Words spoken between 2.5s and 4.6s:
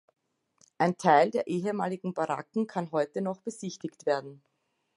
kann heute noch besichtigt werden.